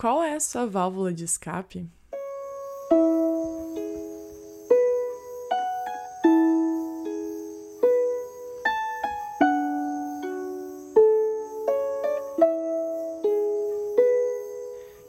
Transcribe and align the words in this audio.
Qual 0.00 0.22
é 0.22 0.34
a 0.34 0.40
sua 0.40 0.64
válvula 0.64 1.12
de 1.12 1.24
escape? 1.24 1.86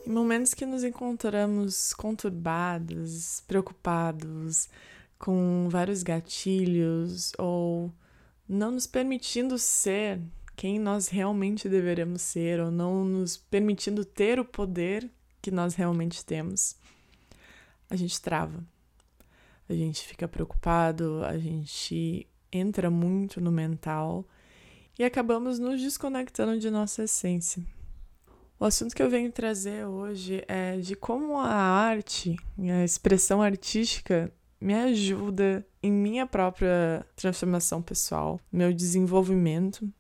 Em 0.06 0.10
momentos 0.12 0.54
que 0.54 0.66
nos 0.66 0.84
encontramos 0.84 1.94
conturbados, 1.94 3.42
preocupados, 3.48 4.68
com 5.18 5.70
vários 5.70 6.04
gatilhos 6.04 7.32
ou 7.38 7.94
não 8.46 8.72
nos 8.72 8.88
permitindo 8.88 9.58
ser 9.58 10.20
quem 10.62 10.78
nós 10.78 11.08
realmente 11.08 11.68
deveremos 11.68 12.22
ser 12.22 12.60
ou 12.60 12.70
não 12.70 13.04
nos 13.04 13.36
permitindo 13.36 14.06
ter 14.06 14.40
o 14.40 14.46
poder 14.46 15.10
que 15.42 15.50
nós 15.50 15.74
realmente 15.74 16.24
temos, 16.24 16.76
a 17.90 17.96
gente 17.96 18.22
trava. 18.22 18.64
A 19.68 19.74
gente 19.74 20.06
fica 20.06 20.28
preocupado, 20.28 21.24
a 21.26 21.36
gente 21.36 22.28
entra 22.52 22.92
muito 22.92 23.42
no 23.42 23.52
mental 23.52 24.24
e 25.00 25.04
acabamos 25.04 25.58
nos 25.58 25.82
desconectando 25.82 26.60
de 26.60 26.70
nossa 26.70 27.06
essência. 27.06 27.66
O 28.60 28.66
assunto 28.66 28.96
que 28.96 29.02
eu 29.02 29.10
venho 29.10 29.32
trazer 29.32 29.88
hoje 29.88 30.44
é 30.48 30.78
de 30.78 30.96
como 30.96 31.40
a 31.40 31.56
arte, 31.56 32.36
a 32.60 32.84
expressão 32.84 33.42
artística, 33.42 34.32
me 34.62 34.76
ajuda 34.76 35.66
em 35.82 35.92
minha 35.92 36.28
própria 36.28 37.04
transformação 37.16 37.82
pessoal, 37.82 38.40
meu 38.52 38.72
desenvolvimento. 38.72 39.92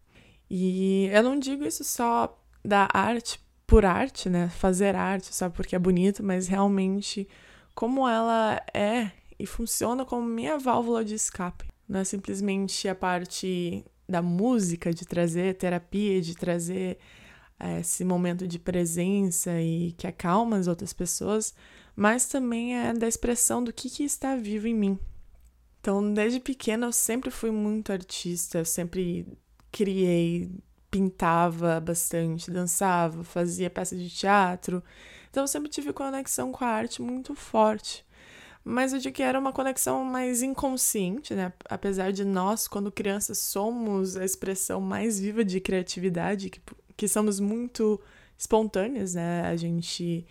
E 0.54 1.08
eu 1.14 1.23
não 1.23 1.40
digo 1.40 1.64
isso 1.64 1.82
só 1.82 2.38
da 2.62 2.86
arte 2.94 3.40
por 3.66 3.86
arte, 3.86 4.30
né? 4.30 4.50
Fazer 4.50 4.98
arte 4.98 5.34
só 5.34 5.50
porque 5.50 5.78
é 5.78 5.80
bonito, 5.80 6.22
mas 6.22 6.50
realmente 6.50 7.26
como 7.73 8.06
ela 8.06 8.62
é 8.73 9.12
e 9.40 9.45
funciona 9.45 10.03
como 10.03 10.28
minha 10.28 10.58
válvula 10.58 11.06
de 11.06 11.16
escape. 11.16 11.70
Não 11.88 12.02
é 12.02 12.03
simplesmente 12.03 12.86
a 12.90 12.94
parte 12.94 13.86
da 14.09 14.22
música, 14.22 14.94
de 14.94 15.06
trazer 15.06 15.56
terapia, 15.56 16.22
de 16.22 16.36
trazer 16.36 16.97
é, 17.58 17.80
esse 17.80 18.03
momento 18.03 18.45
de 18.45 18.59
presença 18.59 19.58
e 19.62 19.94
que 19.94 20.06
acalma 20.06 20.58
as 20.58 20.68
outras 20.68 20.92
pessoas, 20.92 21.56
mas 21.95 22.28
também 22.28 22.78
é 22.78 22.92
da 22.92 23.08
expressão 23.08 23.64
do 23.64 23.72
que, 23.72 23.90
que 23.90 24.03
está 24.03 24.36
vivo 24.36 24.68
em 24.68 24.75
mim. 24.75 25.00
Então, 25.80 26.14
desde 26.14 26.42
pequena, 26.42 26.88
eu 26.88 26.92
sempre 26.92 27.31
fui 27.31 27.52
muito 27.52 27.94
artista, 27.94 28.58
eu 28.58 28.66
sempre 28.66 29.25
criei, 29.72 30.52
pintava 30.89 31.80
bastante, 31.80 32.52
dançava, 32.52 33.23
fazia 33.23 33.69
peças 33.69 34.00
de 34.00 34.09
teatro. 34.09 34.83
Então, 35.30 35.44
eu 35.44 35.47
sempre 35.47 35.69
tive 35.69 35.94
conexão 35.94 36.52
com 36.52 36.63
a 36.66 36.67
arte 36.67 37.02
muito 37.02 37.33
forte. 37.33 38.05
Mas 38.63 38.94
eu 38.94 39.00
digo 39.00 39.16
que 39.16 39.23
era 39.23 39.39
uma 39.39 39.52
conexão 39.52 40.03
mais 40.03 40.44
inconsciente, 40.44 41.33
né? 41.33 41.52
Apesar 41.66 42.11
de 42.11 42.23
nós, 42.23 42.67
quando 42.67 42.91
crianças, 42.91 43.39
somos 43.39 44.16
a 44.16 44.23
expressão 44.23 44.80
mais 44.80 45.19
viva 45.19 45.44
de 45.44 45.59
criatividade, 45.59 46.50
que, 46.50 46.61
que 46.95 47.08
somos 47.08 47.39
muito 47.39 48.00
espontâneas, 48.38 49.16
né? 49.16 49.41
A 49.47 49.56
gente 49.56 50.28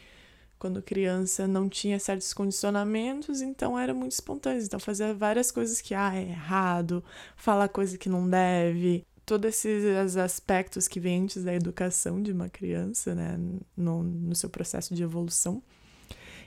quando 0.61 0.83
criança 0.83 1.49
não 1.49 1.71
tinha 1.71 1.99
certos 1.99 2.35
condicionamentos, 2.35 3.41
então 3.41 3.79
era 3.79 3.95
muito 3.95 4.13
espontâneo. 4.13 4.63
Então 4.63 4.79
fazia 4.79 5.15
várias 5.15 5.51
coisas 5.51 5.81
que 5.81 5.95
ah, 5.95 6.15
é 6.15 6.21
errado, 6.21 7.03
falar 7.35 7.67
coisa 7.69 7.97
que 7.97 8.11
não 8.11 8.29
deve, 8.29 9.03
todos 9.31 9.49
esses 9.49 10.17
aspectos 10.17 10.89
que 10.89 10.99
vêm 10.99 11.23
antes 11.23 11.45
da 11.45 11.55
educação 11.55 12.21
de 12.21 12.33
uma 12.33 12.49
criança, 12.49 13.15
né, 13.15 13.39
no, 13.77 14.03
no 14.03 14.35
seu 14.35 14.51
processo 14.51 14.93
de 14.93 15.05
evolução. 15.05 15.63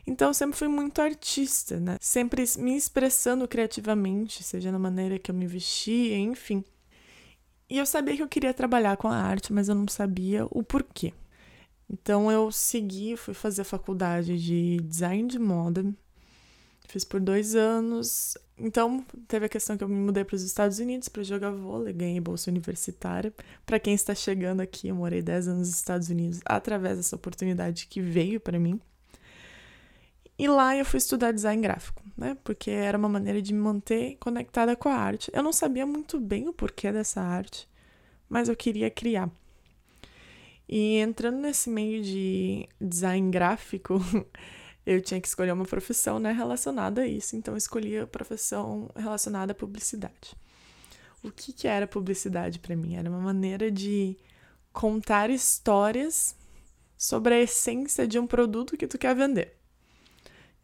Então 0.06 0.34
sempre 0.34 0.58
fui 0.58 0.68
muito 0.68 1.02
artista, 1.02 1.80
né? 1.80 1.96
Sempre 2.02 2.44
me 2.58 2.76
expressando 2.76 3.48
criativamente, 3.48 4.44
seja 4.44 4.70
na 4.70 4.78
maneira 4.78 5.18
que 5.18 5.32
eu 5.32 5.36
me 5.36 5.48
vestia, 5.48 6.18
enfim. 6.18 6.62
E 7.70 7.78
eu 7.78 7.86
sabia 7.86 8.18
que 8.18 8.22
eu 8.22 8.28
queria 8.28 8.54
trabalhar 8.54 8.98
com 8.98 9.08
a 9.08 9.16
arte, 9.16 9.54
mas 9.54 9.70
eu 9.70 9.76
não 9.76 9.88
sabia 9.88 10.46
o 10.52 10.62
porquê. 10.62 11.14
Então 11.90 12.30
eu 12.30 12.52
segui, 12.52 13.16
fui 13.16 13.34
fazer 13.34 13.64
faculdade 13.64 14.38
de 14.38 14.76
design 14.82 15.26
de 15.30 15.40
moda, 15.40 15.86
fiz 16.90 17.06
por 17.06 17.22
dois 17.22 17.56
anos. 17.56 18.38
Então 18.58 19.04
teve 19.28 19.46
a 19.48 19.50
questão 19.50 19.76
que 19.76 19.84
eu 19.84 19.90
me 19.90 19.96
mudei 19.96 20.24
para 20.24 20.36
os 20.36 20.44
Estados 20.44 20.80
Unidos 20.80 21.10
para 21.10 21.24
jogar 21.24 21.52
vôlei, 21.52 21.94
ganhei 21.94 22.20
bolsa 22.20 22.52
universitária. 22.52 23.34
Para 23.66 23.80
quem 23.80 23.94
está 23.94 24.14
chegando 24.14 24.62
aqui, 24.62 24.88
eu 24.88 24.96
morei 24.96 25.22
10 25.22 25.48
anos 25.48 25.68
nos 25.68 25.78
Estados 25.78 26.10
Unidos 26.10 26.40
através 26.46 26.98
dessa 26.98 27.16
oportunidade 27.16 27.88
que 27.88 28.00
veio 28.02 28.40
para 28.40 28.60
mim. 28.60 28.80
E 30.38 30.48
lá 30.48 30.76
eu 30.76 30.86
fui 30.86 30.98
estudar 30.98 31.32
design 31.32 31.62
gráfico, 31.62 32.02
né? 32.18 32.36
Porque 32.44 32.72
era 32.72 32.98
uma 32.98 33.10
maneira 33.10 33.42
de 33.42 33.54
me 33.54 33.60
manter 33.60 34.18
conectada 34.20 34.76
com 34.76 34.90
a 34.90 34.96
arte. 34.96 35.32
Eu 35.34 35.44
não 35.44 35.54
sabia 35.54 35.86
muito 35.86 36.20
bem 36.20 36.48
o 36.48 36.54
porquê 36.54 36.92
dessa 36.92 37.22
arte, 37.22 37.68
mas 38.28 38.50
eu 38.50 38.56
queria 38.56 38.90
criar. 38.90 39.30
E 40.68 40.98
entrando 40.98 41.38
nesse 41.38 41.70
meio 41.70 42.02
de 42.02 42.68
design 42.82 43.30
gráfico, 43.30 44.00
eu 44.86 45.02
tinha 45.02 45.20
que 45.22 45.28
escolher 45.28 45.52
uma 45.52 45.66
profissão 45.66 46.20
né, 46.20 46.32
relacionada 46.32 47.02
a 47.02 47.08
isso, 47.08 47.36
então 47.36 47.54
eu 47.54 47.58
escolhi 47.58 47.98
a 47.98 48.08
profissão 48.08 48.90
relacionada 48.96 49.52
à 49.52 49.56
publicidade. 49.56 50.36
O 51.24 51.32
que, 51.32 51.54
que 51.54 51.68
era 51.68 51.88
publicidade 51.88 52.60
para 52.60 52.76
mim? 52.76 52.96
Era 52.96 53.10
uma 53.10 53.22
maneira 53.22 53.72
de 53.72 54.18
contar 54.74 55.30
histórias 55.30 56.36
sobre 56.98 57.34
a 57.34 57.40
essência 57.40 58.08
de 58.08 58.20
um 58.20 58.28
produto 58.28 58.76
que 58.76 58.88
tu 58.88 58.98
quer 58.98 59.16
vender. 59.16 59.56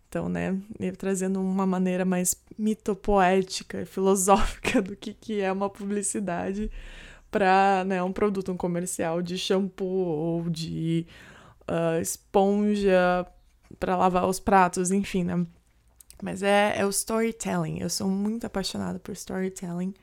Então, 0.09 0.27
né, 0.27 0.59
trazendo 0.97 1.39
uma 1.39 1.65
maneira 1.65 2.03
mais 2.03 2.35
mitopoética, 2.57 3.85
filosófica 3.85 4.81
do 4.81 4.95
que, 4.95 5.13
que 5.13 5.39
é 5.39 5.51
uma 5.51 5.69
publicidade 5.69 6.69
para 7.31 7.83
né, 7.85 8.01
um 8.01 8.11
produto, 8.11 8.51
um 8.51 8.57
comercial 8.57 9.21
de 9.21 9.37
shampoo 9.37 9.85
ou 9.85 10.49
de 10.49 11.05
uh, 11.69 12.01
esponja 12.01 13.25
para 13.77 13.95
lavar 13.95 14.27
os 14.27 14.39
pratos, 14.39 14.91
enfim, 14.91 15.23
né? 15.23 15.45
Mas 16.21 16.43
é, 16.43 16.75
é 16.77 16.85
o 16.85 16.89
storytelling. 16.89 17.79
Eu 17.79 17.89
sou 17.89 18.07
muito 18.07 18.45
apaixonada 18.45 18.99
por 18.99 19.13
storytelling. 19.13 19.93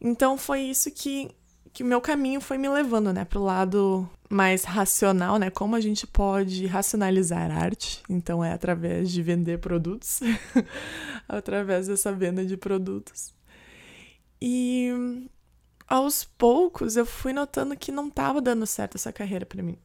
Então 0.00 0.36
foi 0.36 0.60
isso 0.60 0.90
que 0.90 1.30
que 1.72 1.82
o 1.82 1.86
meu 1.86 2.00
caminho 2.00 2.40
foi 2.40 2.58
me 2.58 2.68
levando, 2.68 3.12
né, 3.12 3.24
pro 3.24 3.42
lado 3.42 4.08
mais 4.28 4.64
racional, 4.64 5.38
né, 5.38 5.48
como 5.50 5.74
a 5.74 5.80
gente 5.80 6.06
pode 6.06 6.66
racionalizar 6.66 7.50
arte. 7.50 8.02
Então 8.08 8.44
é 8.44 8.52
através 8.52 9.10
de 9.10 9.22
vender 9.22 9.58
produtos, 9.58 10.20
através 11.26 11.86
dessa 11.86 12.12
venda 12.12 12.44
de 12.44 12.56
produtos. 12.56 13.34
E 14.40 14.90
aos 15.88 16.24
poucos 16.24 16.96
eu 16.96 17.06
fui 17.06 17.32
notando 17.32 17.76
que 17.76 17.92
não 17.92 18.08
estava 18.08 18.40
dando 18.40 18.66
certo 18.66 18.96
essa 18.96 19.12
carreira 19.12 19.46
para 19.46 19.62
mim. 19.62 19.78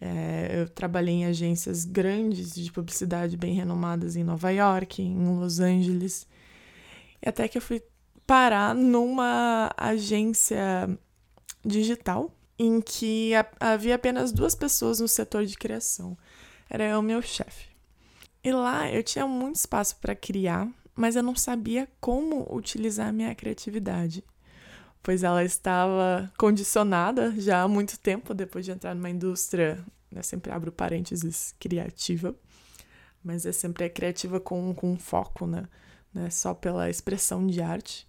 É, 0.00 0.60
eu 0.60 0.68
trabalhei 0.68 1.14
em 1.14 1.26
agências 1.26 1.84
grandes 1.84 2.54
de 2.54 2.72
publicidade 2.72 3.36
bem 3.36 3.54
renomadas 3.54 4.16
em 4.16 4.24
Nova 4.24 4.50
York, 4.50 5.02
em 5.02 5.38
Los 5.38 5.60
Angeles, 5.60 6.26
e 7.22 7.28
até 7.28 7.46
que 7.46 7.58
eu 7.58 7.62
fui 7.62 7.82
parar 8.26 8.74
numa 8.74 9.70
agência 9.76 10.88
digital 11.64 12.34
em 12.58 12.80
que 12.80 13.32
havia 13.58 13.94
apenas 13.94 14.32
duas 14.32 14.54
pessoas 14.54 15.00
no 15.00 15.08
setor 15.08 15.44
de 15.44 15.56
criação. 15.56 16.16
Era 16.68 16.84
eu 16.84 17.00
e 17.00 17.04
meu 17.04 17.20
chefe. 17.20 17.68
E 18.42 18.52
lá 18.52 18.90
eu 18.90 19.02
tinha 19.02 19.26
muito 19.26 19.56
espaço 19.56 19.96
para 19.96 20.14
criar, 20.14 20.68
mas 20.94 21.16
eu 21.16 21.22
não 21.22 21.36
sabia 21.36 21.88
como 22.00 22.46
utilizar 22.54 23.08
a 23.08 23.12
minha 23.12 23.34
criatividade 23.34 24.24
pois 25.02 25.22
ela 25.22 25.44
estava 25.44 26.30
condicionada 26.36 27.34
já 27.38 27.62
há 27.62 27.68
muito 27.68 27.98
tempo 27.98 28.34
depois 28.34 28.64
de 28.64 28.70
entrar 28.70 28.94
numa 28.94 29.10
indústria, 29.10 29.82
né, 30.10 30.22
sempre 30.22 30.52
abro 30.52 30.70
parênteses, 30.70 31.54
criativa, 31.58 32.34
mas 33.24 33.46
é 33.46 33.52
sempre 33.52 33.84
é 33.84 33.88
criativa 33.88 34.40
com, 34.40 34.74
com 34.74 34.98
foco, 34.98 35.46
né, 35.46 35.64
né, 36.12 36.28
só 36.30 36.54
pela 36.54 36.90
expressão 36.90 37.46
de 37.46 37.62
arte. 37.62 38.06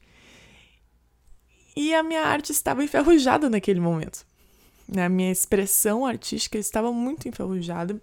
E 1.76 1.94
a 1.94 2.04
minha 2.04 2.24
arte 2.24 2.52
estava 2.52 2.84
enferrujada 2.84 3.50
naquele 3.50 3.80
momento. 3.80 4.26
Né, 4.88 5.06
a 5.06 5.10
minha 5.10 5.32
expressão 5.32 6.06
artística 6.06 6.58
estava 6.58 6.92
muito 6.92 7.30
enferrujada, 7.30 7.98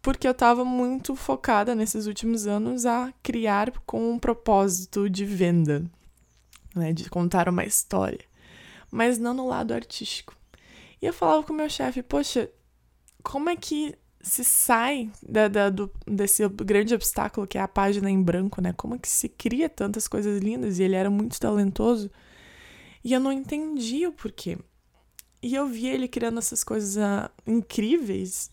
porque 0.00 0.28
eu 0.28 0.32
estava 0.32 0.64
muito 0.64 1.16
focada 1.16 1.74
nesses 1.74 2.06
últimos 2.06 2.46
anos 2.46 2.86
a 2.86 3.12
criar 3.22 3.72
com 3.84 4.12
um 4.12 4.18
propósito 4.18 5.10
de 5.10 5.24
venda, 5.24 5.84
né, 6.74 6.92
de 6.92 7.08
contar 7.08 7.48
uma 7.48 7.64
história, 7.64 8.24
mas 8.90 9.18
não 9.18 9.34
no 9.34 9.46
lado 9.46 9.72
artístico. 9.72 10.36
E 11.00 11.06
eu 11.06 11.12
falava 11.12 11.42
com 11.42 11.52
o 11.52 11.56
meu 11.56 11.68
chefe, 11.68 12.02
poxa, 12.02 12.50
como 13.22 13.50
é 13.50 13.56
que 13.56 13.94
se 14.24 14.42
sai 14.42 15.10
da, 15.22 15.48
da, 15.48 15.70
do, 15.70 15.90
desse 16.06 16.48
grande 16.48 16.94
obstáculo 16.94 17.46
que 17.46 17.58
é 17.58 17.60
a 17.60 17.68
página 17.68 18.10
em 18.10 18.22
branco, 18.22 18.60
né? 18.60 18.72
Como 18.72 18.94
é 18.94 18.98
que 18.98 19.08
se 19.08 19.28
cria 19.28 19.68
tantas 19.68 20.08
coisas 20.08 20.40
lindas? 20.40 20.78
E 20.78 20.82
ele 20.82 20.94
era 20.94 21.10
muito 21.10 21.38
talentoso. 21.38 22.10
E 23.04 23.12
eu 23.12 23.20
não 23.20 23.30
entendia 23.30 24.08
o 24.08 24.12
porquê. 24.12 24.58
E 25.42 25.54
eu 25.54 25.66
via 25.66 25.92
ele 25.92 26.08
criando 26.08 26.38
essas 26.38 26.64
coisas 26.64 26.96
uh, 26.96 27.30
incríveis. 27.46 28.50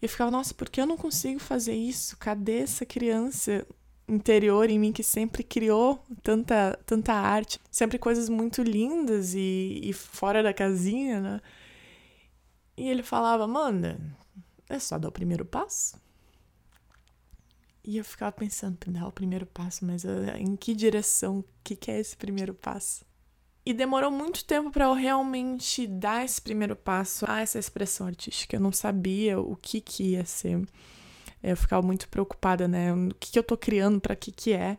E 0.00 0.06
eu 0.06 0.08
ficava, 0.08 0.30
nossa, 0.30 0.54
por 0.54 0.70
que 0.70 0.80
eu 0.80 0.86
não 0.86 0.96
consigo 0.96 1.38
fazer 1.38 1.74
isso? 1.74 2.16
Cadê 2.16 2.60
essa 2.60 2.86
criança 2.86 3.66
interior 4.08 4.68
em 4.68 4.78
mim 4.78 4.92
que 4.92 5.02
sempre 5.02 5.42
criou 5.42 6.02
tanta, 6.22 6.78
tanta 6.84 7.12
arte, 7.12 7.58
sempre 7.70 7.98
coisas 7.98 8.28
muito 8.28 8.62
lindas 8.62 9.34
e, 9.34 9.80
e 9.82 9.92
fora 9.92 10.42
da 10.42 10.52
casinha, 10.52 11.20
né? 11.20 11.40
E 12.76 12.88
ele 12.88 13.02
falava, 13.02 13.44
Amanda, 13.44 13.98
é 14.68 14.78
só 14.78 14.98
dar 14.98 15.08
o 15.08 15.12
primeiro 15.12 15.44
passo. 15.44 15.96
E 17.84 17.98
eu 17.98 18.04
ficava 18.04 18.32
pensando, 18.32 18.78
dar 18.86 19.06
o 19.06 19.12
primeiro 19.12 19.46
passo, 19.46 19.84
mas 19.84 20.04
eh, 20.04 20.38
em 20.38 20.56
que 20.56 20.74
direção? 20.74 21.40
O 21.40 21.44
que, 21.62 21.76
que 21.76 21.90
é 21.90 22.00
esse 22.00 22.16
primeiro 22.16 22.54
passo? 22.54 23.04
E 23.66 23.72
demorou 23.72 24.10
muito 24.10 24.44
tempo 24.44 24.70
para 24.70 24.86
eu 24.86 24.94
realmente 24.94 25.86
dar 25.86 26.24
esse 26.24 26.40
primeiro 26.40 26.74
passo 26.74 27.24
a 27.28 27.40
essa 27.40 27.58
expressão 27.58 28.06
artística. 28.06 28.56
Eu 28.56 28.60
não 28.60 28.72
sabia 28.72 29.38
o 29.38 29.54
que, 29.56 29.80
que 29.80 30.12
ia 30.12 30.24
ser. 30.24 30.66
Eu 31.50 31.56
ficava 31.56 31.86
muito 31.86 32.08
preocupada, 32.08 32.66
né? 32.66 32.92
O 32.92 33.14
que, 33.18 33.32
que 33.32 33.38
eu 33.38 33.42
tô 33.42 33.56
criando, 33.56 34.00
para 34.00 34.16
que 34.16 34.32
que 34.32 34.52
é. 34.52 34.78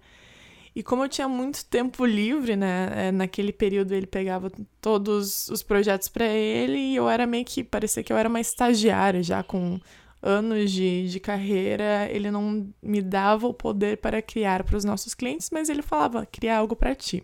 E 0.75 0.83
como 0.83 1.03
eu 1.05 1.09
tinha 1.09 1.27
muito 1.29 1.63
tempo 1.65 2.05
livre, 2.05 2.55
né? 2.57 2.89
É, 3.07 3.11
naquele 3.11 3.53
período 3.53 3.93
ele 3.93 4.05
pegava 4.05 4.51
todos 4.81 5.47
os 5.47 5.63
projetos 5.63 6.09
para 6.09 6.25
ele 6.25 6.77
e 6.77 6.95
eu 6.95 7.09
era 7.09 7.25
meio 7.25 7.45
que. 7.45 7.63
parecia 7.63 8.03
que 8.03 8.11
eu 8.11 8.17
era 8.17 8.27
uma 8.27 8.41
estagiária 8.41 9.23
já 9.23 9.41
com 9.41 9.79
anos 10.21 10.71
de, 10.71 11.07
de 11.09 11.19
carreira. 11.19 12.09
Ele 12.11 12.29
não 12.29 12.67
me 12.81 13.01
dava 13.01 13.47
o 13.47 13.53
poder 13.53 13.97
para 13.97 14.21
criar 14.21 14.63
para 14.63 14.75
os 14.75 14.83
nossos 14.83 15.13
clientes, 15.13 15.49
mas 15.49 15.69
ele 15.69 15.81
falava: 15.81 16.25
criar 16.25 16.57
algo 16.57 16.75
para 16.75 16.93
ti. 16.93 17.23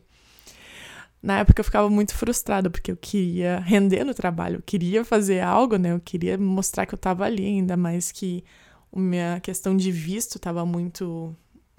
Na 1.22 1.40
época 1.40 1.60
eu 1.60 1.66
ficava 1.66 1.90
muito 1.90 2.16
frustrada 2.16 2.70
porque 2.70 2.92
eu 2.92 2.98
queria 2.98 3.60
render 3.60 4.04
no 4.04 4.14
trabalho, 4.14 4.58
eu 4.58 4.64
queria 4.66 5.06
fazer 5.06 5.42
algo, 5.42 5.78
né? 5.78 5.92
Eu 5.92 6.00
queria 6.00 6.38
mostrar 6.38 6.86
que 6.86 6.96
eu 6.96 6.98
estava 6.98 7.26
ali, 7.26 7.46
ainda 7.46 7.78
mais 7.78 8.12
que 8.12 8.44
minha 9.00 9.40
questão 9.40 9.76
de 9.76 9.92
visto 9.92 10.36
estava 10.36 10.66
muito 10.66 11.36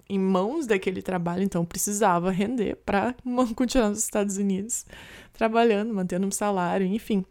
em 0.09 0.19
mãos 0.19 0.67
daquele 0.67 1.01
trabalho, 1.01 1.43
então 1.43 1.65
precisava 1.65 2.31
render 2.31 2.77
para 2.77 3.15
continuar 3.57 3.89
nos 3.89 3.99
Estados 3.99 4.37
Unidos 4.37 4.85
trabalhando, 5.33 5.95
mantendo 5.95 6.27
um 6.27 6.31
salário, 6.31 6.87
enfim. 6.87 7.25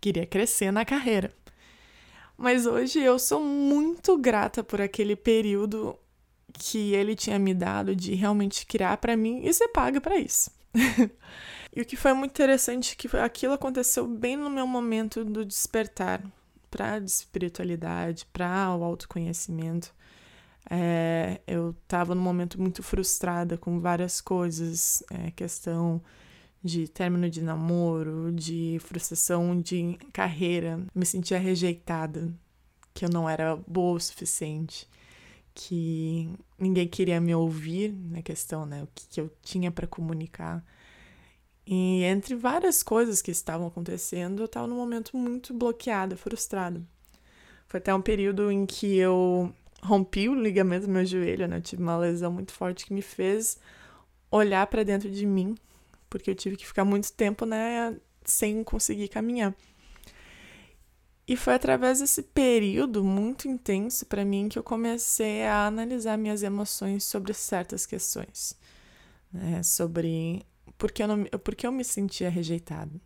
Queria 0.00 0.26
crescer 0.26 0.72
na 0.72 0.84
carreira. 0.84 1.32
Mas 2.36 2.64
hoje 2.66 2.98
eu 3.00 3.18
sou 3.18 3.42
muito 3.42 4.16
grata 4.16 4.64
por 4.64 4.80
aquele 4.80 5.14
período 5.14 5.96
que 6.52 6.94
ele 6.94 7.14
tinha 7.14 7.38
me 7.38 7.54
dado 7.54 7.94
de 7.94 8.14
realmente 8.14 8.66
criar 8.66 8.96
para 8.96 9.16
mim 9.16 9.42
e 9.44 9.52
ser 9.52 9.68
paga 9.68 10.00
para 10.00 10.16
isso. 10.16 10.50
e 11.74 11.80
o 11.80 11.84
que 11.84 11.96
foi 11.96 12.12
muito 12.12 12.30
interessante 12.30 12.92
é 12.92 12.96
que 12.96 13.16
aquilo 13.16 13.52
aconteceu 13.52 14.06
bem 14.06 14.36
no 14.36 14.50
meu 14.50 14.66
momento 14.66 15.24
do 15.24 15.44
despertar, 15.44 16.22
para 16.70 16.94
a 16.94 16.98
espiritualidade, 16.98 18.26
para 18.32 18.74
o 18.76 18.84
autoconhecimento. 18.84 19.94
É, 20.68 21.40
eu 21.46 21.70
estava 21.82 22.14
num 22.14 22.22
momento 22.22 22.60
muito 22.60 22.82
frustrada 22.82 23.56
com 23.58 23.80
várias 23.80 24.20
coisas, 24.20 25.02
é, 25.10 25.30
questão 25.30 26.00
de 26.62 26.86
término 26.88 27.28
de 27.28 27.42
namoro, 27.42 28.30
de 28.32 28.78
frustração 28.80 29.60
de 29.60 29.98
carreira, 30.12 30.80
me 30.94 31.06
sentia 31.06 31.38
rejeitada, 31.38 32.32
que 32.92 33.04
eu 33.04 33.08
não 33.08 33.28
era 33.28 33.56
boa 33.56 33.96
o 33.96 34.00
suficiente, 34.00 34.86
que 35.54 36.30
ninguém 36.58 36.86
queria 36.86 37.20
me 37.20 37.34
ouvir 37.34 37.92
na 37.92 38.22
questão, 38.22 38.66
né, 38.66 38.82
o 38.82 38.88
que, 38.94 39.06
que 39.08 39.20
eu 39.20 39.30
tinha 39.42 39.70
para 39.70 39.86
comunicar. 39.86 40.64
E 41.72 42.02
entre 42.02 42.34
várias 42.34 42.82
coisas 42.82 43.22
que 43.22 43.30
estavam 43.30 43.68
acontecendo, 43.68 44.42
eu 44.42 44.46
estava 44.46 44.66
num 44.66 44.74
momento 44.74 45.16
muito 45.16 45.54
bloqueada, 45.54 46.16
frustrada. 46.16 46.82
Foi 47.68 47.78
até 47.78 47.94
um 47.94 48.02
período 48.02 48.50
em 48.50 48.66
que 48.66 48.96
eu 48.96 49.54
rompi 49.80 50.28
o 50.28 50.34
ligamento 50.34 50.86
do 50.86 50.92
meu 50.92 51.06
joelho, 51.06 51.46
né? 51.46 51.58
Eu 51.58 51.62
tive 51.62 51.80
uma 51.80 51.96
lesão 51.96 52.32
muito 52.32 52.52
forte 52.52 52.84
que 52.84 52.92
me 52.92 53.00
fez 53.00 53.56
olhar 54.32 54.66
para 54.66 54.82
dentro 54.82 55.08
de 55.08 55.24
mim, 55.24 55.54
porque 56.08 56.30
eu 56.30 56.34
tive 56.34 56.56
que 56.56 56.66
ficar 56.66 56.84
muito 56.84 57.12
tempo, 57.12 57.46
né, 57.46 57.96
sem 58.24 58.64
conseguir 58.64 59.06
caminhar. 59.06 59.54
E 61.24 61.36
foi 61.36 61.54
através 61.54 62.00
desse 62.00 62.24
período 62.24 63.04
muito 63.04 63.46
intenso 63.46 64.04
para 64.06 64.24
mim 64.24 64.48
que 64.48 64.58
eu 64.58 64.64
comecei 64.64 65.44
a 65.44 65.66
analisar 65.66 66.18
minhas 66.18 66.42
emoções 66.42 67.04
sobre 67.04 67.32
certas 67.32 67.86
questões, 67.86 68.58
né? 69.32 69.62
Sobre 69.62 70.44
porque 70.78 71.02
eu, 71.02 71.08
não, 71.08 71.24
porque 71.44 71.66
eu 71.66 71.72
me 71.72 71.84
sentia 71.84 72.30
rejeitada. 72.30 73.00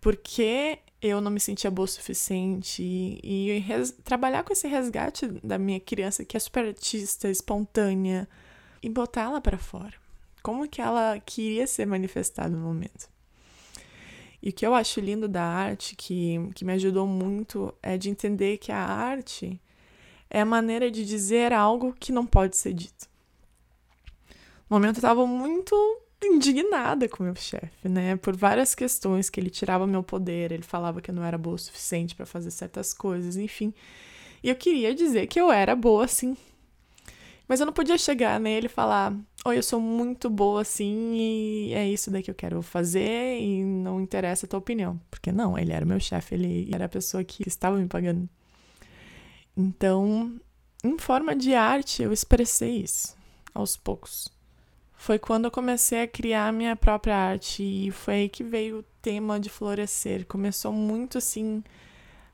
Porque 0.00 0.78
eu 1.00 1.20
não 1.20 1.30
me 1.30 1.40
sentia 1.40 1.70
boa 1.70 1.84
o 1.84 1.88
suficiente. 1.88 2.82
E, 2.82 3.20
e 3.22 3.58
res, 3.58 3.92
trabalhar 4.04 4.44
com 4.44 4.52
esse 4.52 4.68
resgate 4.68 5.26
da 5.42 5.58
minha 5.58 5.80
criança, 5.80 6.24
que 6.24 6.36
é 6.36 6.40
super 6.40 6.66
artista, 6.66 7.28
espontânea, 7.28 8.28
e 8.82 8.88
botar 8.88 9.22
ela 9.22 9.40
para 9.40 9.58
fora. 9.58 9.94
Como 10.42 10.68
que 10.68 10.80
ela 10.80 11.20
queria 11.20 11.66
ser 11.66 11.86
manifestada 11.86 12.48
no 12.48 12.58
momento. 12.58 13.08
E 14.42 14.50
o 14.50 14.52
que 14.52 14.66
eu 14.66 14.74
acho 14.74 14.98
lindo 14.98 15.28
da 15.28 15.44
arte, 15.44 15.94
que, 15.94 16.50
que 16.54 16.64
me 16.64 16.72
ajudou 16.72 17.06
muito, 17.06 17.72
é 17.80 17.96
de 17.96 18.10
entender 18.10 18.58
que 18.58 18.72
a 18.72 18.78
arte 18.78 19.60
é 20.28 20.40
a 20.40 20.46
maneira 20.46 20.90
de 20.90 21.04
dizer 21.04 21.52
algo 21.52 21.92
que 21.92 22.10
não 22.10 22.26
pode 22.26 22.56
ser 22.56 22.72
dito. 22.72 23.08
No 24.68 24.76
momento 24.76 24.96
eu 24.96 25.00
estava 25.00 25.24
muito 25.26 26.01
indignada 26.26 27.08
com 27.08 27.22
meu 27.22 27.34
chefe, 27.34 27.88
né? 27.88 28.16
Por 28.16 28.36
várias 28.36 28.74
questões 28.74 29.30
que 29.30 29.40
ele 29.40 29.50
tirava 29.50 29.86
meu 29.86 30.02
poder, 30.02 30.52
ele 30.52 30.62
falava 30.62 31.00
que 31.00 31.10
eu 31.10 31.14
não 31.14 31.24
era 31.24 31.38
boa 31.38 31.56
o 31.56 31.58
suficiente 31.58 32.14
para 32.14 32.26
fazer 32.26 32.50
certas 32.50 32.94
coisas, 32.94 33.36
enfim. 33.36 33.72
E 34.42 34.48
eu 34.48 34.56
queria 34.56 34.94
dizer 34.94 35.26
que 35.26 35.40
eu 35.40 35.50
era 35.50 35.74
boa 35.76 36.04
assim. 36.04 36.36
Mas 37.48 37.60
eu 37.60 37.66
não 37.66 37.72
podia 37.72 37.98
chegar 37.98 38.40
nele 38.40 38.66
e 38.66 38.68
falar: 38.68 39.14
Oi, 39.44 39.58
eu 39.58 39.62
sou 39.62 39.80
muito 39.80 40.30
boa 40.30 40.62
assim 40.62 41.14
e 41.14 41.74
é 41.74 41.88
isso 41.88 42.10
daí 42.10 42.22
que 42.22 42.30
eu 42.30 42.34
quero 42.34 42.62
fazer 42.62 43.38
e 43.40 43.64
não 43.64 44.00
interessa 44.00 44.46
a 44.46 44.48
tua 44.48 44.58
opinião. 44.58 45.00
Porque 45.10 45.30
não, 45.32 45.58
ele 45.58 45.72
era 45.72 45.84
meu 45.84 46.00
chefe, 46.00 46.34
ele 46.34 46.70
era 46.72 46.86
a 46.86 46.88
pessoa 46.88 47.22
que 47.24 47.46
estava 47.46 47.76
me 47.76 47.86
pagando. 47.86 48.28
Então, 49.56 50.40
em 50.82 50.98
forma 50.98 51.36
de 51.36 51.54
arte, 51.54 52.02
eu 52.02 52.12
expressei 52.12 52.82
isso 52.82 53.14
aos 53.54 53.76
poucos 53.76 54.28
foi 55.02 55.18
quando 55.18 55.46
eu 55.46 55.50
comecei 55.50 56.00
a 56.00 56.06
criar 56.06 56.46
a 56.46 56.52
minha 56.52 56.76
própria 56.76 57.16
arte 57.16 57.60
e 57.60 57.90
foi 57.90 58.14
aí 58.14 58.28
que 58.28 58.44
veio 58.44 58.78
o 58.78 58.84
tema 59.02 59.40
de 59.40 59.50
florescer. 59.50 60.24
Começou 60.26 60.72
muito 60.72 61.18
assim 61.18 61.60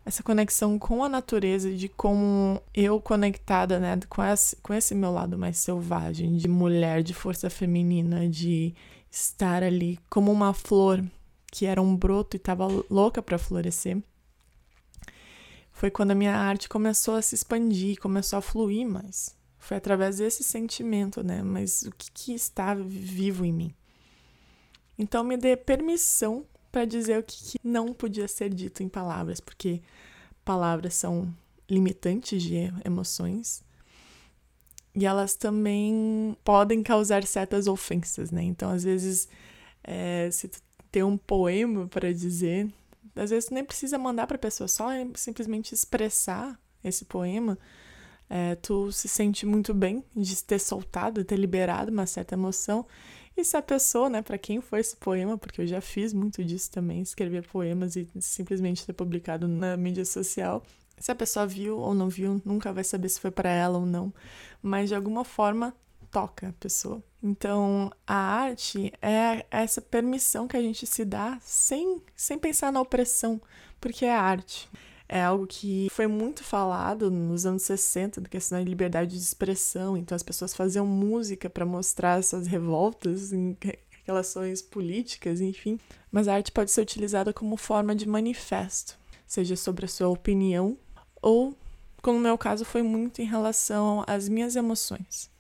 essa 0.05 0.23
conexão 0.23 0.79
com 0.79 1.03
a 1.03 1.09
natureza, 1.09 1.73
de 1.73 1.89
como 1.89 2.61
eu 2.75 3.01
conectada, 3.01 3.81
né, 3.81 3.99
com 4.11 4.23
esse, 4.23 4.55
com 4.57 4.75
esse 4.75 4.95
meu 4.95 5.11
lado 5.11 5.39
mais 5.39 5.57
selvagem, 5.57 6.37
de 6.37 6.47
mulher, 6.47 7.03
de 7.03 7.15
força 7.15 7.49
feminina, 7.49 8.29
de 8.29 8.75
estar 9.11 9.63
ali 9.63 9.99
como 10.11 10.31
uma 10.31 10.53
flor 10.53 11.03
que 11.51 11.65
era 11.65 11.81
um 11.81 11.97
broto 11.97 12.37
e 12.37 12.39
estava 12.39 12.67
louca 12.91 13.23
para 13.23 13.39
florescer. 13.39 13.97
Foi 15.73 15.91
quando 15.91 16.11
a 16.11 16.15
minha 16.15 16.37
arte 16.37 16.69
começou 16.69 17.15
a 17.15 17.23
se 17.23 17.35
expandir, 17.35 17.99
começou 17.99 18.39
a 18.39 18.43
fluir 18.43 18.87
mais. 18.87 19.38
Foi 19.59 19.77
através 19.77 20.19
desse 20.19 20.43
sentimento, 20.43 21.23
né? 21.23 21.43
Mas 21.43 21.83
o 21.83 21.91
que, 21.91 22.11
que 22.13 22.35
está 22.35 22.75
vivo 22.75 23.45
em 23.45 23.53
mim? 23.53 23.75
Então 24.99 25.23
me 25.23 25.37
dê 25.37 25.57
permissão 25.57 26.47
para 26.71 26.85
dizer 26.85 27.19
o 27.19 27.23
que, 27.23 27.45
que 27.45 27.59
não 27.63 27.93
podia 27.93 28.29
ser 28.29 28.53
dito 28.53 28.83
em 28.83 28.89
palavras, 28.89 29.41
porque 29.41 29.81
palavras 30.45 30.95
são 30.95 31.35
limitantes 31.69 32.43
de 32.43 32.73
emoções 32.85 33.63
e 34.95 35.07
elas 35.07 35.37
também 35.37 36.37
podem 36.43 36.83
causar 36.83 37.25
certas 37.25 37.67
ofensas, 37.67 38.31
né? 38.31 38.43
Então, 38.43 38.71
às 38.71 38.83
vezes, 38.83 39.29
é, 39.85 40.29
se 40.31 40.49
tu 40.49 40.61
tem 40.91 41.03
um 41.03 41.17
poema 41.17 41.87
para 41.87 42.13
dizer, 42.13 42.69
às 43.15 43.31
vezes 43.31 43.49
tu 43.49 43.55
nem 43.55 43.65
precisa 43.65 43.99
mandar 43.99 44.27
para 44.27 44.37
a 44.37 44.41
pessoa, 44.41 44.67
só 44.67 44.89
simplesmente 45.15 45.73
expressar 45.73 46.59
esse 46.83 47.05
poema 47.05 47.59
é, 48.29 48.55
tu 48.57 48.93
se 48.93 49.09
sente 49.09 49.47
muito 49.47 49.73
bem 49.73 50.05
de 50.15 50.43
ter 50.45 50.59
soltado, 50.59 51.25
ter 51.25 51.37
liberado 51.37 51.91
uma 51.91 52.07
certa 52.07 52.35
emoção. 52.35 52.87
E 53.37 53.45
se 53.45 53.57
a 53.57 53.63
pessoa, 53.63 54.11
né, 54.11 54.21
para 54.21 54.37
quem 54.37 54.61
foi 54.61 54.81
esse 54.81 54.97
poema, 54.97 55.39
porque 55.39 55.61
eu 55.61 55.67
já 55.67 55.81
fiz 55.81 56.13
muito 56.13 56.45
disso 56.45 56.71
também, 56.71 57.01
escrever 57.01 57.47
poemas 57.47 57.97
e 57.97 58.09
simplesmente 58.21 58.85
ter 58.85 58.93
publicado 58.93 59.47
na 59.47 59.77
mídia 59.77 60.05
social. 60.05 60.63
Se 60.99 61.13
a 61.13 61.15
pessoa 61.15 61.47
viu 61.47 61.79
ou 61.79 61.95
não 61.95 62.09
viu, 62.09 62.43
nunca 62.45 62.73
vai 62.73 62.83
saber 62.83 63.09
se 63.09 63.21
foi 63.21 63.31
para 63.31 63.51
ela 63.51 63.79
ou 63.79 63.87
não, 63.87 64.13
mas 64.61 64.89
de 64.89 64.95
alguma 64.95 65.25
forma 65.25 65.73
toca 66.11 66.49
a 66.49 66.53
pessoa. 66.55 67.03
Então, 67.23 67.93
a 68.07 68.15
arte 68.15 68.93
é 69.01 69.47
essa 69.51 69.81
permissão 69.81 70.49
que 70.49 70.57
a 70.57 70.63
gente 70.63 70.87
se 70.87 71.05
dá 71.05 71.39
sem, 71.41 72.03
sem 72.17 72.39
pensar 72.39 72.73
na 72.73 72.81
opressão, 72.81 73.41
porque 73.81 74.05
é 74.05 74.15
arte 74.15 74.69
é 75.09 75.23
algo 75.23 75.47
que 75.47 75.89
foi 75.91 76.07
muito 76.07 76.45
falado 76.45 77.11
nos 77.11 77.47
anos 77.47 77.63
60, 77.63 78.21
da 78.21 78.29
questão 78.29 78.59
da 78.59 78.65
liberdade 78.65 79.17
de 79.17 79.23
expressão. 79.23 79.97
Então 79.97 80.15
as 80.15 80.23
pessoas 80.23 80.55
faziam 80.55 80.87
música 80.87 81.49
para 81.49 81.65
mostrar 81.65 82.19
essas 82.19 82.47
revoltas 82.47 83.33
em 83.33 83.57
relações 84.05 84.61
políticas, 84.61 85.41
enfim. 85.41 85.79
Mas 86.13 86.29
a 86.29 86.35
arte 86.35 86.53
pode 86.53 86.71
ser 86.71 86.83
utilizada 86.83 87.33
como 87.33 87.57
forma 87.57 87.95
de 87.95 88.07
manifesto, 88.07 88.99
seja 89.27 89.57
sobre 89.57 89.87
a 89.87 89.89
sua 89.89 90.09
opinião 90.09 90.77
ou 91.23 91.57
no 92.05 92.19
meu 92.19 92.39
caso 92.39 92.65
foi 92.65 92.83
muito 92.83 93.21
em 93.21 93.27
relação 93.27 94.03
às 94.07 94.29
minhas 94.29 94.57
emoções. 94.57 95.31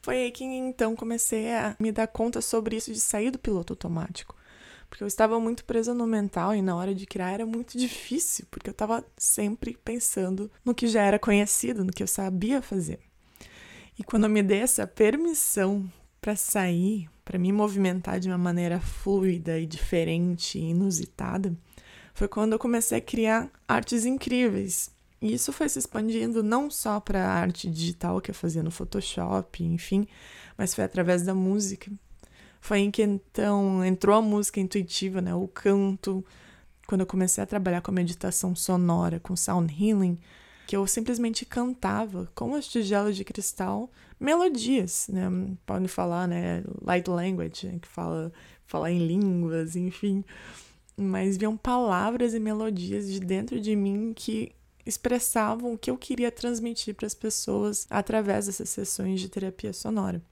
Foi 0.00 0.16
aí 0.16 0.30
que 0.30 0.44
então 0.44 0.94
comecei 0.94 1.52
a 1.52 1.74
me 1.78 1.90
dar 1.90 2.06
conta 2.06 2.40
sobre 2.40 2.76
isso 2.76 2.92
de 2.92 3.00
sair 3.00 3.30
do 3.30 3.38
piloto 3.38 3.72
automático. 3.72 4.37
Porque 4.88 5.02
eu 5.02 5.08
estava 5.08 5.38
muito 5.38 5.64
presa 5.64 5.92
no 5.92 6.06
mental 6.06 6.54
e 6.54 6.62
na 6.62 6.74
hora 6.74 6.94
de 6.94 7.06
criar 7.06 7.32
era 7.32 7.46
muito 7.46 7.76
difícil, 7.76 8.46
porque 8.50 8.70
eu 8.70 8.72
estava 8.72 9.04
sempre 9.16 9.78
pensando 9.84 10.50
no 10.64 10.74
que 10.74 10.86
já 10.86 11.02
era 11.02 11.18
conhecido, 11.18 11.84
no 11.84 11.92
que 11.92 12.02
eu 12.02 12.06
sabia 12.06 12.62
fazer. 12.62 13.00
E 13.98 14.04
quando 14.04 14.24
eu 14.24 14.30
me 14.30 14.42
dei 14.42 14.60
essa 14.60 14.86
permissão 14.86 15.90
para 16.20 16.36
sair, 16.36 17.08
para 17.24 17.38
me 17.38 17.52
movimentar 17.52 18.18
de 18.18 18.28
uma 18.28 18.38
maneira 18.38 18.80
fluida 18.80 19.58
e 19.58 19.66
diferente 19.66 20.58
e 20.58 20.70
inusitada, 20.70 21.54
foi 22.14 22.26
quando 22.26 22.52
eu 22.52 22.58
comecei 22.58 22.98
a 22.98 23.02
criar 23.02 23.50
artes 23.66 24.06
incríveis. 24.06 24.90
E 25.20 25.32
isso 25.34 25.52
foi 25.52 25.68
se 25.68 25.78
expandindo 25.78 26.42
não 26.42 26.70
só 26.70 27.00
para 27.00 27.26
a 27.26 27.32
arte 27.32 27.68
digital 27.68 28.20
que 28.20 28.30
eu 28.30 28.34
fazia 28.34 28.62
no 28.62 28.70
Photoshop, 28.70 29.64
enfim, 29.64 30.06
mas 30.56 30.74
foi 30.74 30.84
através 30.84 31.22
da 31.22 31.34
música. 31.34 31.90
Foi 32.60 32.80
em 32.80 32.90
que 32.90 33.02
então 33.02 33.84
entrou 33.84 34.16
a 34.16 34.22
música 34.22 34.60
intuitiva, 34.60 35.20
né, 35.20 35.34
o 35.34 35.48
canto, 35.48 36.24
quando 36.86 37.02
eu 37.02 37.06
comecei 37.06 37.44
a 37.44 37.46
trabalhar 37.46 37.82
com 37.82 37.90
a 37.90 37.94
meditação 37.94 38.54
sonora, 38.54 39.20
com 39.20 39.36
sound 39.36 39.72
healing, 39.72 40.18
que 40.66 40.76
eu 40.76 40.86
simplesmente 40.86 41.46
cantava 41.46 42.30
com 42.34 42.54
as 42.54 42.66
tigelas 42.66 43.16
de 43.16 43.24
cristal 43.24 43.90
melodias, 44.18 45.06
né? 45.08 45.28
Pode 45.64 45.88
falar, 45.88 46.26
né? 46.26 46.62
Light 46.82 47.08
language, 47.08 47.78
que 47.80 47.88
fala, 47.88 48.32
fala 48.66 48.90
em 48.90 49.06
línguas, 49.06 49.76
enfim. 49.76 50.24
Mas 50.96 51.36
viam 51.36 51.56
palavras 51.56 52.34
e 52.34 52.40
melodias 52.40 53.10
de 53.10 53.20
dentro 53.20 53.60
de 53.60 53.76
mim 53.76 54.12
que 54.14 54.52
expressavam 54.84 55.74
o 55.74 55.78
que 55.78 55.90
eu 55.90 55.96
queria 55.96 56.32
transmitir 56.32 56.94
para 56.94 57.06
as 57.06 57.14
pessoas 57.14 57.86
através 57.88 58.46
dessas 58.46 58.68
sessões 58.70 59.20
de 59.20 59.28
terapia 59.28 59.72
sonora. 59.72 60.22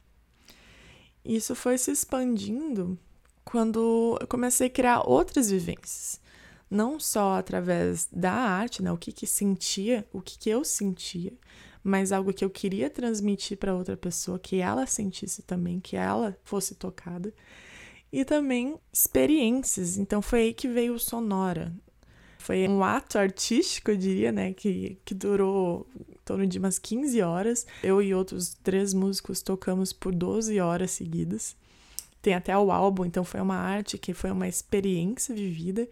Isso 1.26 1.54
foi 1.54 1.76
se 1.76 1.90
expandindo 1.90 2.98
quando 3.44 4.16
eu 4.20 4.26
comecei 4.26 4.68
a 4.68 4.70
criar 4.70 5.00
outras 5.00 5.50
vivências 5.50 6.20
não 6.70 6.98
só 6.98 7.38
através 7.38 8.08
da 8.12 8.32
arte, 8.32 8.82
né, 8.82 8.90
o 8.90 8.98
que 8.98 9.12
que 9.12 9.26
sentia, 9.26 10.06
o 10.12 10.20
que 10.20 10.38
que 10.38 10.50
eu 10.50 10.64
sentia, 10.64 11.32
mas 11.82 12.10
algo 12.10 12.32
que 12.32 12.44
eu 12.44 12.50
queria 12.50 12.90
transmitir 12.90 13.56
para 13.56 13.74
outra 13.74 13.96
pessoa, 13.96 14.38
que 14.38 14.56
ela 14.56 14.86
sentisse 14.86 15.42
também, 15.42 15.78
que 15.78 15.96
ela 15.96 16.36
fosse 16.42 16.74
tocada, 16.74 17.32
e 18.12 18.24
também 18.24 18.76
experiências. 18.92 19.96
Então 19.96 20.20
foi 20.20 20.40
aí 20.40 20.54
que 20.54 20.68
veio 20.68 20.94
o 20.94 20.98
Sonora. 20.98 21.72
Foi 22.38 22.66
um 22.68 22.82
ato 22.82 23.18
artístico, 23.18 23.90
eu 23.90 23.96
diria, 23.96 24.32
né, 24.32 24.52
que, 24.52 24.98
que 25.04 25.14
durou 25.14 25.86
torno 26.26 26.46
de 26.46 26.58
umas 26.58 26.78
15 26.78 27.22
horas. 27.22 27.66
Eu 27.82 28.02
e 28.02 28.12
outros 28.12 28.54
três 28.62 28.92
músicos 28.92 29.40
tocamos 29.40 29.92
por 29.92 30.14
12 30.14 30.60
horas 30.60 30.90
seguidas. 30.90 31.56
Tem 32.20 32.34
até 32.34 32.56
o 32.58 32.70
álbum, 32.70 33.06
então 33.06 33.24
foi 33.24 33.40
uma 33.40 33.56
arte 33.56 33.96
que 33.96 34.12
foi 34.12 34.30
uma 34.30 34.48
experiência 34.48 35.34
vivida 35.34 35.88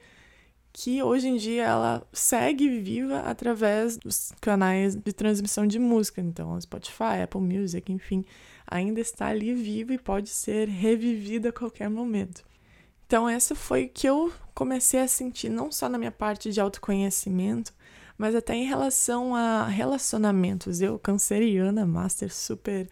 que 0.77 1.01
hoje 1.01 1.29
em 1.29 1.37
dia 1.37 1.63
ela 1.63 2.03
segue 2.13 2.81
viva 2.81 3.21
através 3.21 3.97
dos 3.97 4.33
canais 4.41 4.97
de 4.97 5.13
transmissão 5.13 5.65
de 5.69 5.79
música, 5.79 6.21
então 6.21 6.61
Spotify, 6.61 7.23
Apple 7.23 7.41
Music, 7.41 7.93
enfim, 7.93 8.25
ainda 8.67 9.01
está 9.01 9.29
ali 9.29 9.55
viva 9.55 9.95
e 9.95 9.99
pode 9.99 10.31
ser 10.31 10.69
revivida 10.69 11.51
a 11.51 11.53
qualquer 11.53 11.89
momento. 11.89 12.43
Então 13.07 13.29
essa 13.29 13.55
foi 13.55 13.87
que 13.87 14.09
eu 14.09 14.33
comecei 14.53 14.99
a 14.99 15.07
sentir 15.07 15.49
não 15.49 15.71
só 15.71 15.89
na 15.89 15.97
minha 15.97 16.11
parte 16.11 16.51
de 16.51 16.61
autoconhecimento, 16.61 17.73
mas 18.17 18.35
até 18.35 18.55
em 18.55 18.65
relação 18.65 19.35
a 19.35 19.67
relacionamentos. 19.67 20.81
Eu, 20.81 20.99
canceriana, 20.99 21.87
master 21.87 22.33
super 22.33 22.89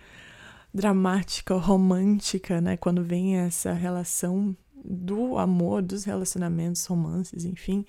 dramática, 0.74 1.54
romântica, 1.54 2.60
né, 2.60 2.76
quando 2.76 3.04
vem 3.04 3.36
essa 3.36 3.72
relação 3.72 4.56
do 4.84 5.38
amor, 5.38 5.82
dos 5.82 6.04
relacionamentos, 6.04 6.84
romances, 6.86 7.44
enfim, 7.44 7.84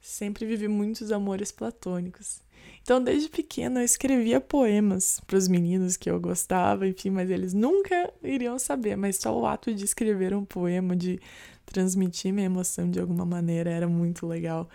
sempre 0.00 0.46
vivi 0.46 0.68
muitos 0.68 1.10
amores 1.10 1.50
platônicos. 1.50 2.40
Então, 2.82 3.02
desde 3.02 3.28
pequena, 3.28 3.80
eu 3.80 3.84
escrevia 3.84 4.40
poemas 4.40 5.20
para 5.26 5.36
os 5.36 5.46
meninos 5.48 5.96
que 5.96 6.10
eu 6.10 6.18
gostava, 6.20 6.86
enfim, 6.86 7.10
mas 7.10 7.30
eles 7.30 7.52
nunca 7.52 8.12
iriam 8.22 8.58
saber. 8.58 8.96
Mas 8.96 9.16
só 9.16 9.38
o 9.38 9.46
ato 9.46 9.74
de 9.74 9.84
escrever 9.84 10.34
um 10.34 10.44
poema, 10.44 10.96
de 10.96 11.20
transmitir 11.66 12.32
minha 12.32 12.46
emoção 12.46 12.90
de 12.90 12.98
alguma 12.98 13.26
maneira, 13.26 13.70
era 13.70 13.86
muito 13.86 14.26
legal. 14.26 14.68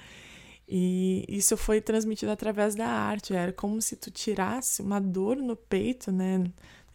E 0.67 1.25
isso 1.27 1.58
foi 1.58 1.82
transmitido 1.82 2.32
através 2.32 2.75
da 2.75 2.88
arte. 2.88 3.34
Era 3.34 3.51
como 3.51 3.82
se 3.82 3.96
tu 3.96 4.10
tirasse 4.10 4.82
uma 4.82 5.00
dor 5.00 5.38
no 5.38 5.55
peito, 5.55 6.12
né? 6.12 6.43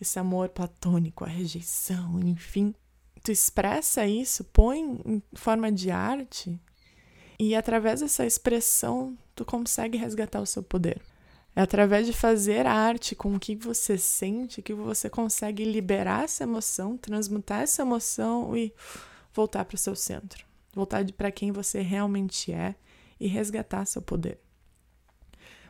Esse 0.00 0.18
amor 0.18 0.48
platônico, 0.48 1.24
a 1.24 1.28
rejeição, 1.28 2.18
enfim 2.20 2.74
tu 3.28 3.32
expressa 3.32 4.06
isso, 4.06 4.44
põe 4.44 4.80
em 5.04 5.22
forma 5.34 5.70
de 5.70 5.90
arte, 5.90 6.58
e 7.38 7.54
através 7.54 8.00
dessa 8.00 8.24
expressão 8.24 9.16
tu 9.34 9.44
consegue 9.44 9.98
resgatar 9.98 10.40
o 10.40 10.46
seu 10.46 10.62
poder. 10.62 11.00
É 11.54 11.60
através 11.60 12.06
de 12.06 12.12
fazer 12.12 12.66
arte 12.66 13.14
com 13.14 13.34
o 13.34 13.40
que 13.40 13.54
você 13.54 13.98
sente 13.98 14.62
que 14.62 14.72
você 14.72 15.10
consegue 15.10 15.64
liberar 15.64 16.24
essa 16.24 16.44
emoção, 16.44 16.96
transmutar 16.96 17.62
essa 17.62 17.82
emoção 17.82 18.56
e 18.56 18.72
voltar 19.32 19.64
para 19.64 19.74
o 19.74 19.78
seu 19.78 19.94
centro, 19.94 20.44
voltar 20.72 21.04
para 21.12 21.30
quem 21.30 21.50
você 21.52 21.80
realmente 21.80 22.52
é 22.52 22.74
e 23.20 23.26
resgatar 23.26 23.84
seu 23.86 24.02
poder. 24.02 24.38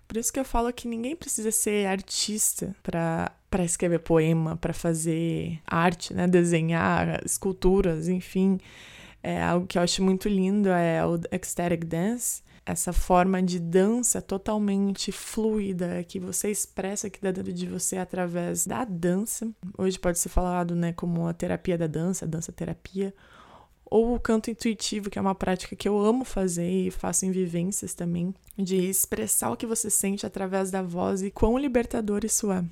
Por 0.06 0.16
isso 0.16 0.32
que 0.32 0.40
eu 0.40 0.44
falo 0.44 0.72
que 0.72 0.88
ninguém 0.88 1.14
precisa 1.14 1.50
ser 1.50 1.86
artista 1.86 2.74
para 2.82 3.32
para 3.50 3.64
escrever 3.64 4.00
poema, 4.00 4.56
para 4.56 4.74
fazer 4.74 5.58
arte, 5.66 6.12
né, 6.12 6.26
desenhar 6.26 7.22
esculturas, 7.24 8.06
enfim. 8.08 8.58
É 9.22 9.42
algo 9.42 9.66
que 9.66 9.78
eu 9.78 9.82
acho 9.82 10.02
muito 10.02 10.28
lindo 10.28 10.68
é 10.68 11.04
o 11.04 11.18
ecstatic 11.32 11.84
dance, 11.84 12.42
essa 12.64 12.92
forma 12.92 13.42
de 13.42 13.58
dança 13.58 14.20
totalmente 14.20 15.10
fluida 15.10 16.04
que 16.04 16.20
você 16.20 16.50
expressa 16.50 17.06
aqui 17.06 17.20
dentro 17.20 17.50
de 17.52 17.66
você 17.66 17.96
através 17.96 18.66
da 18.66 18.84
dança. 18.84 19.50
Hoje 19.76 19.98
pode 19.98 20.18
ser 20.18 20.28
falado, 20.28 20.76
né, 20.76 20.92
como 20.92 21.26
a 21.26 21.32
terapia 21.32 21.78
da 21.78 21.86
dança, 21.86 22.26
dança 22.26 22.52
terapia, 22.52 23.14
ou 23.90 24.14
o 24.14 24.20
canto 24.20 24.50
intuitivo, 24.50 25.10
que 25.10 25.18
é 25.18 25.22
uma 25.22 25.34
prática 25.34 25.76
que 25.76 25.88
eu 25.88 25.98
amo 25.98 26.24
fazer 26.24 26.68
e 26.68 26.90
faço 26.90 27.26
em 27.26 27.30
vivências 27.30 27.94
também, 27.94 28.34
de 28.56 28.76
expressar 28.76 29.50
o 29.50 29.56
que 29.56 29.66
você 29.66 29.90
sente 29.90 30.26
através 30.26 30.70
da 30.70 30.82
voz 30.82 31.22
e 31.22 31.30
quão 31.30 31.58
libertador 31.58 32.24
isso 32.24 32.50
é. 32.52 32.64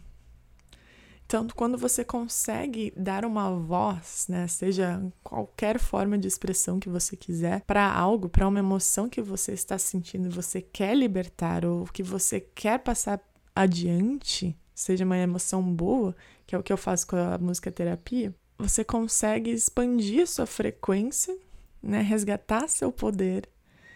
Tanto 1.29 1.57
quando 1.57 1.77
você 1.77 2.05
consegue 2.05 2.93
dar 2.97 3.25
uma 3.25 3.51
voz, 3.51 4.27
né, 4.29 4.47
seja 4.47 5.03
qualquer 5.25 5.79
forma 5.79 6.17
de 6.17 6.29
expressão 6.29 6.79
que 6.79 6.89
você 6.89 7.17
quiser, 7.17 7.63
para 7.63 7.93
algo, 7.93 8.29
para 8.29 8.47
uma 8.47 8.61
emoção 8.61 9.09
que 9.09 9.21
você 9.21 9.53
está 9.53 9.77
sentindo 9.77 10.29
e 10.29 10.33
você 10.33 10.63
quer 10.63 10.97
libertar 10.97 11.65
ou 11.65 11.85
que 11.87 12.03
você 12.03 12.39
quer 12.41 12.79
passar 12.79 13.21
adiante, 13.55 14.57
seja 14.73 15.05
uma 15.05 15.19
emoção 15.19 15.63
boa, 15.63 16.15
que 16.47 16.55
é 16.55 16.59
o 16.59 16.63
que 16.63 16.73
eu 16.73 16.77
faço 16.77 17.09
com 17.09 17.17
a 17.17 17.39
música 17.39 17.73
terapia, 17.73 18.33
você 18.59 18.85
consegue 18.85 19.51
expandir 19.51 20.27
sua 20.27 20.47
frequência, 20.47 21.37
né, 21.83 22.01
resgatar 22.01 22.69
seu 22.69 22.91
poder. 22.91 23.49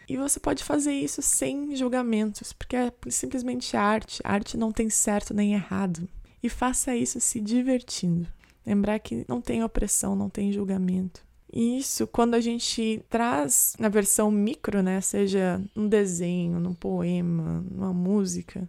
E 0.08 0.16
você 0.16 0.40
pode 0.40 0.64
fazer 0.64 0.92
isso 0.92 1.22
sem 1.22 1.74
julgamentos, 1.76 2.52
porque 2.52 2.76
é 2.76 2.92
simplesmente 3.08 3.76
arte. 3.76 4.20
A 4.24 4.32
arte 4.32 4.56
não 4.56 4.72
tem 4.72 4.90
certo 4.90 5.32
nem 5.32 5.54
errado. 5.54 6.08
E 6.42 6.48
faça 6.48 6.96
isso 6.96 7.20
se 7.20 7.40
divertindo. 7.40 8.26
Lembrar 8.66 8.98
que 8.98 9.24
não 9.28 9.40
tem 9.40 9.62
opressão, 9.62 10.16
não 10.16 10.28
tem 10.28 10.52
julgamento. 10.52 11.24
E 11.52 11.78
isso, 11.78 12.06
quando 12.06 12.34
a 12.34 12.40
gente 12.40 13.04
traz 13.08 13.74
na 13.78 13.88
versão 13.88 14.30
micro, 14.30 14.82
né, 14.82 15.00
seja 15.00 15.60
num 15.74 15.88
desenho, 15.88 16.60
num 16.60 16.74
poema, 16.74 17.64
numa 17.70 17.92
música, 17.92 18.68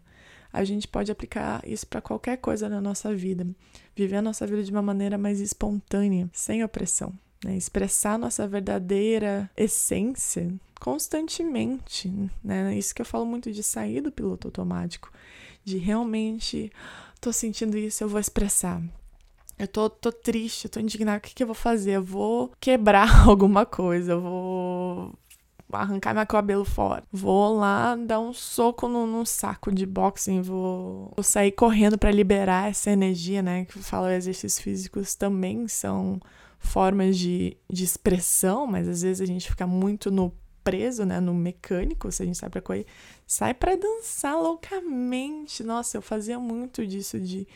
a 0.52 0.64
gente 0.64 0.88
pode 0.88 1.12
aplicar 1.12 1.62
isso 1.66 1.88
para 1.88 2.02
qualquer 2.02 2.38
coisa 2.38 2.68
na 2.68 2.82
nossa 2.82 3.14
vida. 3.16 3.48
Viver 3.96 4.18
a 4.18 4.22
nossa 4.22 4.46
vida 4.46 4.64
de 4.64 4.72
uma 4.72 4.82
maneira 4.82 5.18
mais 5.18 5.40
espontânea, 5.40 6.30
sem 6.34 6.64
opressão. 6.64 7.14
Né? 7.44 7.56
Expressar 7.56 8.20
nossa 8.20 8.48
verdadeira 8.48 9.50
essência 9.56 10.54
constantemente. 10.80 12.12
Né? 12.44 12.76
Isso 12.78 12.94
que 12.94 13.02
eu 13.02 13.06
falo 13.06 13.26
muito 13.26 13.52
de 13.52 13.64
sair 13.64 14.02
do 14.02 14.12
piloto 14.12 14.48
automático, 14.48 15.12
de 15.64 15.78
realmente 15.78 16.72
tô 17.20 17.32
sentindo 17.32 17.78
isso, 17.78 18.04
eu 18.04 18.10
vou 18.10 18.20
expressar. 18.20 18.82
Eu 19.58 19.68
tô, 19.68 19.88
tô 19.90 20.12
triste, 20.12 20.68
tô 20.68 20.80
indignada, 20.80 21.20
o 21.20 21.22
que, 21.22 21.36
que 21.36 21.44
eu 21.44 21.48
vou 21.48 21.54
fazer? 21.54 21.92
Eu 21.92 22.04
vou 22.04 22.52
quebrar 22.60 23.08
alguma 23.30 23.64
coisa, 23.64 24.14
eu 24.14 24.22
vou 24.22 25.14
arrancar 25.80 26.14
meu 26.14 26.26
cabelo 26.26 26.66
fora. 26.66 27.04
Vou 27.12 27.58
lá 27.58 27.96
dar 27.96 28.20
um 28.20 28.34
soco 28.34 28.88
no, 28.88 29.08
num 29.08 29.26
saco 29.26 29.72
de 29.72 29.86
boxing, 29.86 30.42
vou, 30.42 31.12
vou 31.16 31.24
sair 31.24 31.52
correndo 31.52 31.98
para 31.98 32.12
liberar 32.12 32.70
essa 32.70 32.92
energia, 32.92 33.42
né? 33.42 33.66
Que 33.66 33.80
fala 33.80 34.14
exercícios 34.14 34.60
físicos 34.60 35.16
também 35.16 35.68
são 35.68 36.20
formas 36.60 37.18
de, 37.18 37.58
de 37.70 37.84
expressão, 37.84 38.68
mas 38.68 38.88
às 38.88 39.02
vezes 39.02 39.22
a 39.22 39.26
gente 39.26 39.50
fica 39.50 39.66
muito 39.66 40.12
no 40.12 40.32
preso, 40.64 41.06
né, 41.06 41.20
no 41.20 41.34
mecânico, 41.34 42.12
se 42.12 42.22
a 42.22 42.26
gente 42.26 42.38
sai 42.38 42.50
pra 42.50 42.62
correr, 42.62 42.86
sai 43.26 43.54
para 43.54 43.76
dançar 43.76 44.38
loucamente. 44.38 45.64
Nossa, 45.64 45.98
eu 45.98 46.02
fazia 46.02 46.40
muito 46.40 46.86
disso 46.86 47.20
de 47.20 47.48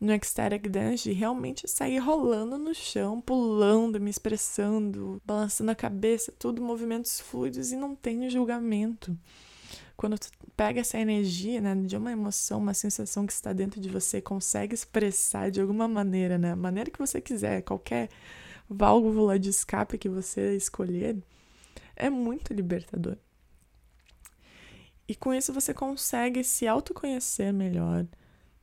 no 0.00 0.12
ecstatic 0.12 0.68
dance, 0.68 1.04
de 1.04 1.12
realmente 1.12 1.66
sair 1.68 1.98
rolando 1.98 2.58
no 2.58 2.74
chão, 2.74 3.20
pulando, 3.20 4.00
me 4.00 4.10
expressando, 4.10 5.20
balançando 5.24 5.70
a 5.70 5.74
cabeça, 5.74 6.32
tudo 6.38 6.60
movimentos 6.60 7.20
fluidos 7.20 7.72
e 7.72 7.76
não 7.76 7.94
tem 7.94 8.28
julgamento. 8.28 9.16
Quando 9.96 10.18
tu 10.18 10.28
pega 10.54 10.80
essa 10.80 10.98
energia, 10.98 11.60
né, 11.60 11.74
de 11.74 11.96
uma 11.96 12.12
emoção, 12.12 12.58
uma 12.58 12.74
sensação 12.74 13.26
que 13.26 13.32
está 13.32 13.52
dentro 13.52 13.80
de 13.80 13.88
você, 13.88 14.20
consegue 14.20 14.74
expressar 14.74 15.50
de 15.50 15.60
alguma 15.60 15.88
maneira, 15.88 16.36
né, 16.36 16.54
maneira 16.54 16.90
que 16.90 16.98
você 16.98 17.20
quiser, 17.20 17.62
qualquer 17.62 18.10
válvula 18.68 19.38
de 19.38 19.48
escape 19.48 19.96
que 19.96 20.08
você 20.08 20.54
escolher, 20.54 21.16
é 21.94 22.10
muito 22.10 22.52
libertador. 22.52 23.16
E 25.08 25.14
com 25.14 25.32
isso 25.32 25.52
você 25.52 25.72
consegue 25.72 26.44
se 26.44 26.66
autoconhecer 26.66 27.52
melhor, 27.52 28.06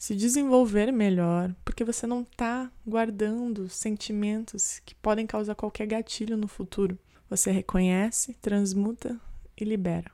se 0.03 0.13
desenvolver 0.13 0.91
melhor, 0.91 1.55
porque 1.63 1.81
você 1.81 2.05
não 2.05 2.23
está 2.23 2.69
guardando 2.85 3.69
sentimentos 3.69 4.81
que 4.85 4.93
podem 4.95 5.25
causar 5.25 5.55
qualquer 5.55 5.87
gatilho 5.87 6.35
no 6.35 6.45
futuro. 6.45 6.99
Você 7.29 7.51
reconhece, 7.51 8.33
transmuta 8.41 9.17
e 9.55 9.63
libera. 9.63 10.11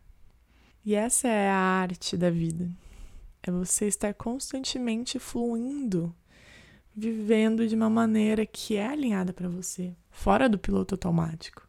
E 0.86 0.94
essa 0.94 1.28
é 1.28 1.50
a 1.50 1.56
arte 1.56 2.16
da 2.16 2.30
vida. 2.30 2.70
É 3.42 3.50
você 3.50 3.88
estar 3.88 4.14
constantemente 4.14 5.18
fluindo, 5.18 6.16
vivendo 6.96 7.68
de 7.68 7.74
uma 7.74 7.90
maneira 7.90 8.46
que 8.46 8.76
é 8.76 8.86
alinhada 8.86 9.34
para 9.34 9.50
você, 9.50 9.96
fora 10.12 10.48
do 10.48 10.60
piloto 10.60 10.94
automático 10.94 11.68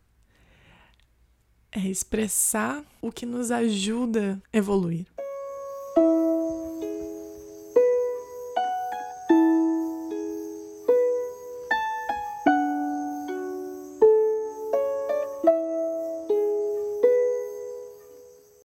é 1.72 1.86
expressar 1.86 2.84
o 3.00 3.10
que 3.10 3.24
nos 3.24 3.50
ajuda 3.50 4.42
a 4.52 4.58
evoluir. 4.58 5.06